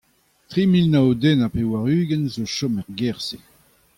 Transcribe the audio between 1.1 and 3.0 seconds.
den ha pevar-ugent zo o chom er